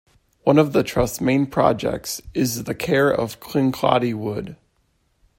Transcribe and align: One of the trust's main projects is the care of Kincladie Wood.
One 0.45 0.57
of 0.57 0.73
the 0.73 0.81
trust's 0.81 1.21
main 1.21 1.45
projects 1.45 2.23
is 2.33 2.63
the 2.63 2.73
care 2.73 3.11
of 3.11 3.39
Kincladie 3.39 4.15
Wood. 4.15 4.55